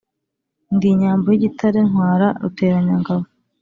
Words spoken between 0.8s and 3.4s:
inyambo y’igitare ntwara Ruteranyangabo